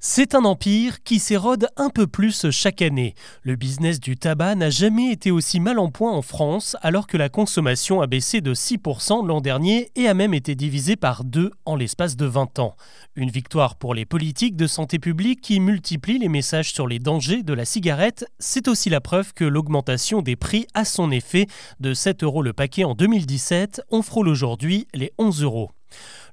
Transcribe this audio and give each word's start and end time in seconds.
C'est 0.00 0.36
un 0.36 0.44
empire 0.44 1.02
qui 1.02 1.18
s'érode 1.18 1.66
un 1.76 1.90
peu 1.90 2.06
plus 2.06 2.52
chaque 2.52 2.82
année. 2.82 3.16
Le 3.42 3.56
business 3.56 3.98
du 3.98 4.16
tabac 4.16 4.54
n'a 4.54 4.70
jamais 4.70 5.10
été 5.10 5.32
aussi 5.32 5.58
mal 5.58 5.80
en 5.80 5.90
point 5.90 6.12
en 6.12 6.22
France, 6.22 6.76
alors 6.82 7.08
que 7.08 7.16
la 7.16 7.28
consommation 7.28 8.00
a 8.00 8.06
baissé 8.06 8.40
de 8.40 8.54
6% 8.54 9.26
l'an 9.26 9.40
dernier 9.40 9.90
et 9.96 10.06
a 10.06 10.14
même 10.14 10.34
été 10.34 10.54
divisée 10.54 10.94
par 10.94 11.24
deux 11.24 11.50
en 11.64 11.74
l'espace 11.74 12.14
de 12.14 12.26
20 12.26 12.60
ans. 12.60 12.76
Une 13.16 13.30
victoire 13.30 13.74
pour 13.74 13.92
les 13.92 14.06
politiques 14.06 14.54
de 14.54 14.68
santé 14.68 15.00
publique 15.00 15.40
qui 15.40 15.58
multiplient 15.58 16.20
les 16.20 16.28
messages 16.28 16.72
sur 16.72 16.86
les 16.86 17.00
dangers 17.00 17.42
de 17.42 17.52
la 17.52 17.64
cigarette. 17.64 18.24
C'est 18.38 18.68
aussi 18.68 18.90
la 18.90 19.00
preuve 19.00 19.34
que 19.34 19.44
l'augmentation 19.44 20.22
des 20.22 20.36
prix 20.36 20.68
a 20.74 20.84
son 20.84 21.10
effet. 21.10 21.48
De 21.80 21.92
7 21.92 22.22
euros 22.22 22.42
le 22.42 22.52
paquet 22.52 22.84
en 22.84 22.94
2017, 22.94 23.82
on 23.90 24.02
frôle 24.02 24.28
aujourd'hui 24.28 24.86
les 24.94 25.10
11 25.18 25.42
euros. 25.42 25.70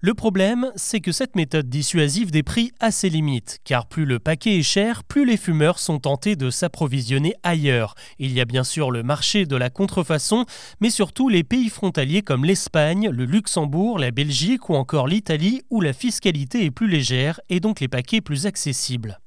Le 0.01 0.13
problème, 0.13 0.71
c'est 0.75 0.99
que 0.99 1.11
cette 1.11 1.35
méthode 1.35 1.69
dissuasive 1.69 2.29
des 2.29 2.43
prix 2.43 2.71
a 2.79 2.91
ses 2.91 3.09
limites, 3.09 3.59
car 3.63 3.87
plus 3.87 4.05
le 4.05 4.19
paquet 4.19 4.59
est 4.59 4.63
cher, 4.63 5.03
plus 5.03 5.25
les 5.25 5.37
fumeurs 5.37 5.79
sont 5.79 5.99
tentés 5.99 6.35
de 6.35 6.49
s'approvisionner 6.49 7.33
ailleurs. 7.43 7.95
Il 8.19 8.31
y 8.31 8.41
a 8.41 8.45
bien 8.45 8.63
sûr 8.63 8.91
le 8.91 9.03
marché 9.03 9.45
de 9.45 9.55
la 9.55 9.69
contrefaçon, 9.69 10.45
mais 10.79 10.89
surtout 10.89 11.29
les 11.29 11.43
pays 11.43 11.69
frontaliers 11.69 12.21
comme 12.21 12.45
l'Espagne, 12.45 13.09
le 13.09 13.25
Luxembourg, 13.25 13.97
la 13.97 14.11
Belgique 14.11 14.69
ou 14.69 14.75
encore 14.75 15.07
l'Italie, 15.07 15.61
où 15.69 15.81
la 15.81 15.93
fiscalité 15.93 16.65
est 16.65 16.71
plus 16.71 16.87
légère 16.87 17.39
et 17.49 17.59
donc 17.59 17.79
les 17.79 17.87
paquets 17.87 18.21
plus 18.21 18.45
accessibles. 18.45 19.19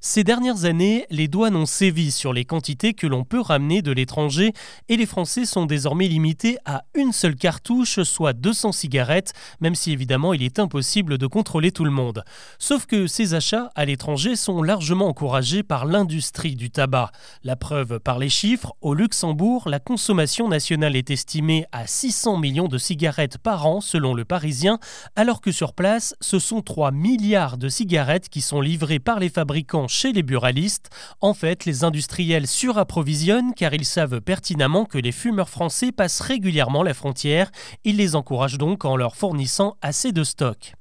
Ces 0.00 0.22
dernières 0.22 0.64
années, 0.64 1.06
les 1.10 1.26
douanes 1.26 1.56
ont 1.56 1.66
sévi 1.66 2.12
sur 2.12 2.32
les 2.32 2.44
quantités 2.44 2.94
que 2.94 3.08
l'on 3.08 3.24
peut 3.24 3.40
ramener 3.40 3.82
de 3.82 3.90
l'étranger 3.90 4.52
et 4.88 4.96
les 4.96 5.06
Français 5.06 5.44
sont 5.44 5.66
désormais 5.66 6.06
limités 6.06 6.56
à 6.64 6.84
une 6.94 7.10
seule 7.10 7.34
cartouche, 7.34 8.04
soit 8.04 8.32
200 8.32 8.70
cigarettes, 8.70 9.32
même 9.60 9.74
si 9.74 9.90
évidemment 9.90 10.34
il 10.34 10.44
est 10.44 10.60
impossible 10.60 11.18
de 11.18 11.26
contrôler 11.26 11.72
tout 11.72 11.84
le 11.84 11.90
monde. 11.90 12.22
Sauf 12.60 12.86
que 12.86 13.08
ces 13.08 13.34
achats 13.34 13.72
à 13.74 13.84
l'étranger 13.86 14.36
sont 14.36 14.62
largement 14.62 15.08
encouragés 15.08 15.64
par 15.64 15.84
l'industrie 15.84 16.54
du 16.54 16.70
tabac. 16.70 17.10
La 17.42 17.56
preuve 17.56 17.98
par 17.98 18.20
les 18.20 18.28
chiffres, 18.28 18.76
au 18.80 18.94
Luxembourg, 18.94 19.68
la 19.68 19.80
consommation 19.80 20.46
nationale 20.46 20.94
est 20.94 21.10
estimée 21.10 21.66
à 21.72 21.88
600 21.88 22.36
millions 22.36 22.68
de 22.68 22.78
cigarettes 22.78 23.38
par 23.38 23.66
an 23.66 23.80
selon 23.80 24.14
le 24.14 24.24
Parisien, 24.24 24.78
alors 25.16 25.40
que 25.40 25.50
sur 25.50 25.72
place, 25.72 26.14
ce 26.20 26.38
sont 26.38 26.62
3 26.62 26.92
milliards 26.92 27.58
de 27.58 27.68
cigarettes 27.68 28.28
qui 28.28 28.42
sont 28.42 28.60
livrées 28.60 29.00
par 29.00 29.18
les 29.18 29.28
fabricants 29.28 29.87
chez 29.88 30.12
les 30.12 30.22
buralistes. 30.22 30.90
En 31.20 31.34
fait, 31.34 31.64
les 31.64 31.84
industriels 31.84 32.46
surapprovisionnent 32.46 33.54
car 33.54 33.74
ils 33.74 33.84
savent 33.84 34.20
pertinemment 34.20 34.84
que 34.84 34.98
les 34.98 35.12
fumeurs 35.12 35.48
français 35.48 35.92
passent 35.92 36.20
régulièrement 36.20 36.82
la 36.82 36.94
frontière. 36.94 37.50
Ils 37.84 37.96
les 37.96 38.16
encouragent 38.16 38.58
donc 38.58 38.84
en 38.84 38.96
leur 38.96 39.16
fournissant 39.16 39.76
assez 39.82 40.12
de 40.12 40.24
stock. 40.24 40.74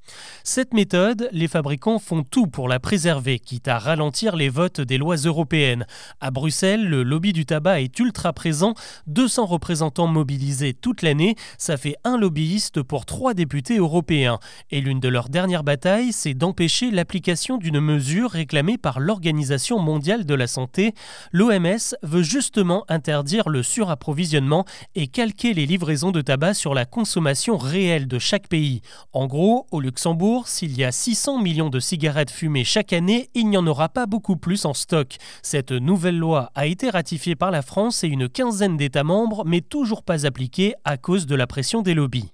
Cette 0.43 0.73
méthode, 0.73 1.29
les 1.31 1.47
fabricants 1.47 1.99
font 1.99 2.23
tout 2.23 2.47
pour 2.47 2.67
la 2.67 2.79
préserver, 2.79 3.39
quitte 3.39 3.67
à 3.67 3.77
ralentir 3.77 4.35
les 4.35 4.49
votes 4.49 4.79
des 4.79 4.97
lois 4.97 5.17
européennes. 5.17 5.85
À 6.21 6.31
Bruxelles, 6.31 6.87
le 6.87 7.03
lobby 7.03 7.33
du 7.33 7.45
tabac 7.45 7.81
est 7.81 7.99
ultra 7.99 8.33
présent, 8.33 8.73
200 9.07 9.45
représentants 9.45 10.07
mobilisés 10.07 10.73
toute 10.73 11.01
l'année, 11.01 11.35
ça 11.57 11.77
fait 11.77 11.95
un 12.03 12.17
lobbyiste 12.17 12.81
pour 12.81 13.05
trois 13.05 13.33
députés 13.33 13.77
européens. 13.77 14.39
Et 14.71 14.81
l'une 14.81 14.99
de 14.99 15.09
leurs 15.09 15.29
dernières 15.29 15.63
batailles, 15.63 16.13
c'est 16.13 16.33
d'empêcher 16.33 16.91
l'application 16.91 17.57
d'une 17.57 17.79
mesure 17.79 18.31
réclamée 18.31 18.77
par 18.77 18.96
l'Organisation 18.99 19.79
mondiale 19.79 20.25
de 20.25 20.33
la 20.33 20.47
santé, 20.47 20.93
l'OMS 21.31 21.95
veut 22.03 22.23
justement 22.23 22.85
interdire 22.89 23.49
le 23.49 23.63
surapprovisionnement 23.63 24.65
et 24.95 25.07
calquer 25.07 25.53
les 25.53 25.65
livraisons 25.65 26.11
de 26.11 26.21
tabac 26.21 26.53
sur 26.53 26.73
la 26.73 26.85
consommation 26.85 27.57
réelle 27.57 28.07
de 28.07 28.19
chaque 28.19 28.47
pays. 28.47 28.81
En 29.13 29.27
gros, 29.27 29.67
au 29.71 29.79
Luxembourg, 29.79 30.47
s'il 30.47 30.77
y 30.77 30.83
a 30.83 30.91
600 30.91 31.41
millions 31.41 31.69
de 31.69 31.79
cigarettes 31.79 32.31
fumées 32.31 32.63
chaque 32.63 32.93
année, 32.93 33.29
il 33.33 33.49
n'y 33.49 33.57
en 33.57 33.67
aura 33.67 33.89
pas 33.89 34.05
beaucoup 34.05 34.37
plus 34.37 34.65
en 34.65 34.73
stock. 34.73 35.17
Cette 35.41 35.71
nouvelle 35.71 36.17
loi 36.17 36.51
a 36.55 36.65
été 36.65 36.89
ratifiée 36.89 37.35
par 37.35 37.51
la 37.51 37.61
France 37.61 38.03
et 38.03 38.07
une 38.07 38.29
quinzaine 38.29 38.77
d'États 38.77 39.03
membres, 39.03 39.43
mais 39.45 39.61
toujours 39.61 40.03
pas 40.03 40.25
appliquée 40.25 40.73
à 40.83 40.97
cause 40.97 41.25
de 41.25 41.35
la 41.35 41.47
pression 41.47 41.81
des 41.81 41.93
lobbies. 41.93 42.31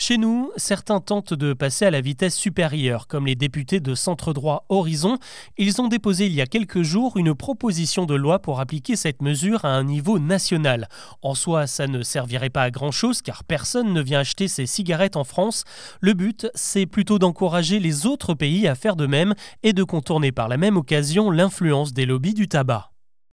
Chez 0.00 0.16
nous, 0.16 0.52
certains 0.56 1.00
tentent 1.00 1.34
de 1.34 1.52
passer 1.54 1.84
à 1.84 1.90
la 1.90 2.00
vitesse 2.00 2.36
supérieure, 2.36 3.08
comme 3.08 3.26
les 3.26 3.34
députés 3.34 3.80
de 3.80 3.96
centre 3.96 4.32
droit 4.32 4.64
Horizon. 4.68 5.18
Ils 5.58 5.82
ont 5.82 5.88
déposé 5.88 6.26
il 6.26 6.34
y 6.34 6.40
a 6.40 6.46
quelques 6.46 6.82
jours 6.82 7.16
une 7.16 7.34
proposition 7.34 8.06
de 8.06 8.14
loi 8.14 8.38
pour 8.38 8.60
appliquer 8.60 8.94
cette 8.94 9.22
mesure 9.22 9.64
à 9.64 9.70
un 9.70 9.82
niveau 9.82 10.20
national. 10.20 10.88
En 11.20 11.34
soi, 11.34 11.66
ça 11.66 11.88
ne 11.88 12.04
servirait 12.04 12.48
pas 12.48 12.62
à 12.62 12.70
grand-chose 12.70 13.22
car 13.22 13.42
personne 13.42 13.92
ne 13.92 14.00
vient 14.00 14.20
acheter 14.20 14.46
ces 14.46 14.66
cigarettes 14.66 15.16
en 15.16 15.24
France. 15.24 15.64
Le 16.00 16.14
but, 16.14 16.46
c'est 16.54 16.86
plutôt 16.86 17.18
d'encourager 17.18 17.80
les 17.80 18.06
autres 18.06 18.34
pays 18.34 18.68
à 18.68 18.76
faire 18.76 18.94
de 18.94 19.06
même 19.06 19.34
et 19.64 19.72
de 19.72 19.82
contourner 19.82 20.30
par 20.30 20.46
la 20.46 20.58
même 20.58 20.76
occasion 20.76 21.32
l'influence 21.32 21.92
des 21.92 22.06
lobbies 22.06 22.34
du 22.34 22.46
tabac. 22.46 22.92